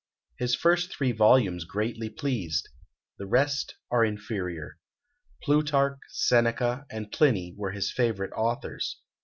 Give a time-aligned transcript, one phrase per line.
[0.39, 2.69] His first three volumes greatly pleased:
[3.19, 4.79] the rest are inferior.
[5.43, 8.97] Plutarch, Seneca, and Pliny, were his favourite authors.